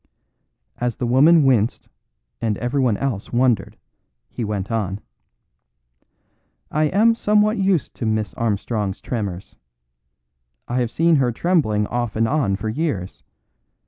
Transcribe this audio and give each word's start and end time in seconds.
As 0.79 0.95
the 0.95 1.05
woman 1.05 1.43
winced 1.43 1.87
and 2.41 2.57
everyone 2.57 2.97
else 2.97 3.31
wondered, 3.31 3.77
he 4.31 4.43
went 4.43 4.71
on: 4.71 4.99
"I 6.71 6.85
am 6.85 7.13
somewhat 7.13 7.59
used 7.59 7.93
to 7.97 8.07
Miss 8.07 8.33
Armstrong's 8.33 8.99
tremors. 8.99 9.57
I 10.67 10.79
have 10.79 10.89
seen 10.89 11.17
her 11.17 11.31
trembling 11.31 11.85
off 11.85 12.15
and 12.15 12.27
on 12.27 12.55
for 12.55 12.67
years. 12.67 13.21